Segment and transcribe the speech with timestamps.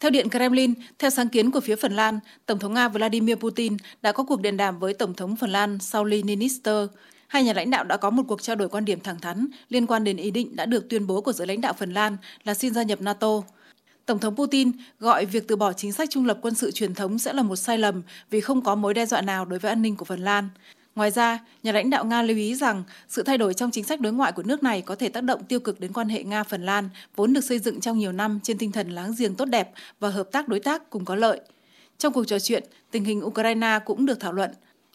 [0.00, 3.76] Theo Điện Kremlin, theo sáng kiến của phía Phần Lan, Tổng thống Nga Vladimir Putin
[4.02, 6.88] đã có cuộc điện đàm với Tổng thống Phần Lan Sauli Niinistö.
[7.28, 9.86] Hai nhà lãnh đạo đã có một cuộc trao đổi quan điểm thẳng thắn liên
[9.86, 12.54] quan đến ý định đã được tuyên bố của giới lãnh đạo Phần Lan là
[12.54, 13.42] xin gia nhập NATO.
[14.06, 17.18] Tổng thống Putin gọi việc từ bỏ chính sách trung lập quân sự truyền thống
[17.18, 19.82] sẽ là một sai lầm vì không có mối đe dọa nào đối với an
[19.82, 20.48] ninh của Phần Lan.
[20.98, 24.00] Ngoài ra, nhà lãnh đạo Nga lưu ý rằng sự thay đổi trong chính sách
[24.00, 26.64] đối ngoại của nước này có thể tác động tiêu cực đến quan hệ Nga-Phần
[26.64, 29.70] Lan, vốn được xây dựng trong nhiều năm trên tinh thần láng giềng tốt đẹp
[30.00, 31.40] và hợp tác đối tác cùng có lợi.
[31.98, 34.50] Trong cuộc trò chuyện, tình hình Ukraine cũng được thảo luận.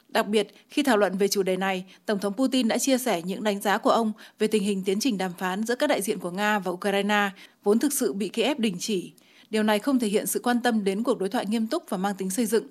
[0.10, 3.22] Đặc biệt, khi thảo luận về chủ đề này, Tổng thống Putin đã chia sẻ
[3.22, 6.02] những đánh giá của ông về tình hình tiến trình đàm phán giữa các đại
[6.02, 7.30] diện của Nga và Ukraine,
[7.63, 9.12] vốn thực sự bị Kiev đình chỉ.
[9.49, 11.98] Điều này không thể hiện sự quan tâm đến cuộc đối thoại nghiêm túc và
[11.98, 12.68] mang tính xây dựng.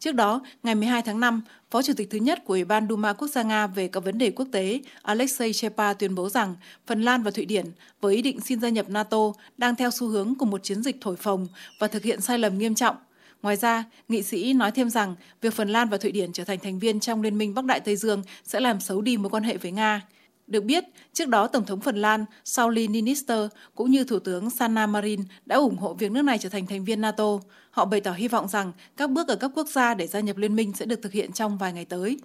[0.00, 3.12] Trước đó, ngày 12 tháng 5, Phó Chủ tịch thứ nhất của Ủy ban Duma
[3.12, 6.54] Quốc gia Nga về các vấn đề quốc tế Alexei Chepa tuyên bố rằng
[6.86, 7.66] Phần Lan và Thụy Điển
[8.00, 10.96] với ý định xin gia nhập NATO đang theo xu hướng của một chiến dịch
[11.00, 11.46] thổi phồng
[11.80, 12.96] và thực hiện sai lầm nghiêm trọng.
[13.42, 16.58] Ngoài ra, nghị sĩ nói thêm rằng việc Phần Lan và Thụy Điển trở thành
[16.58, 19.42] thành viên trong Liên minh Bắc Đại Tây Dương sẽ làm xấu đi mối quan
[19.42, 20.02] hệ với Nga.
[20.50, 24.86] Được biết, trước đó Tổng thống Phần Lan Sauli Niinistö cũng như Thủ tướng Sanna
[24.86, 27.38] Marin đã ủng hộ việc nước này trở thành thành viên NATO.
[27.70, 30.36] Họ bày tỏ hy vọng rằng các bước ở các quốc gia để gia nhập
[30.36, 32.18] liên minh sẽ được thực hiện trong vài ngày tới.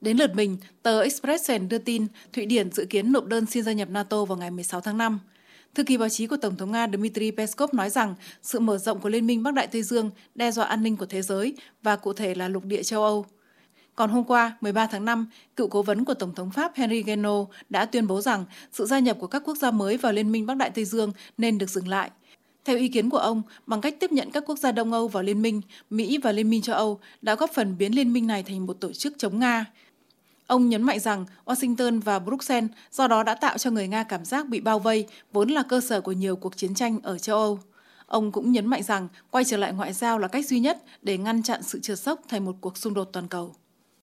[0.00, 3.72] Đến lượt mình, tờ Expressen đưa tin Thụy Điển dự kiến nộp đơn xin gia
[3.72, 5.18] nhập NATO vào ngày 16 tháng 5.
[5.74, 9.00] Thư ký báo chí của Tổng thống Nga Dmitry Peskov nói rằng sự mở rộng
[9.00, 11.96] của Liên minh Bắc Đại Tây Dương đe dọa an ninh của thế giới và
[11.96, 13.26] cụ thể là lục địa châu Âu.
[13.94, 15.26] Còn hôm qua, 13 tháng 5,
[15.56, 18.98] cựu cố vấn của Tổng thống Pháp Henry Guénaud đã tuyên bố rằng sự gia
[18.98, 21.70] nhập của các quốc gia mới vào Liên minh Bắc Đại Tây Dương nên được
[21.70, 22.10] dừng lại.
[22.64, 25.22] Theo ý kiến của ông, bằng cách tiếp nhận các quốc gia Đông Âu vào
[25.22, 28.42] Liên minh, Mỹ và Liên minh châu Âu đã góp phần biến Liên minh này
[28.42, 29.66] thành một tổ chức chống Nga.
[30.46, 34.24] Ông nhấn mạnh rằng Washington và Bruxelles do đó đã tạo cho người Nga cảm
[34.24, 37.38] giác bị bao vây, vốn là cơ sở của nhiều cuộc chiến tranh ở châu
[37.38, 37.58] Âu.
[38.06, 41.18] Ông cũng nhấn mạnh rằng quay trở lại ngoại giao là cách duy nhất để
[41.18, 43.54] ngăn chặn sự trượt sốc thành một cuộc xung đột toàn cầu.